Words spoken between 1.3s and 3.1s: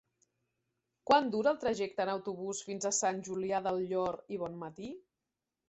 dura el trajecte en autobús fins a